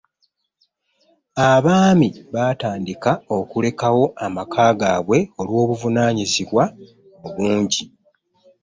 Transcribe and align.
abaami 1.51 2.09
baatandika 2.33 3.11
okulekawo 3.37 4.05
amaka 4.25 4.65
gaabwe 4.79 5.17
olwobuvunaanyizibwa 5.39 6.63
obungi. 7.27 7.83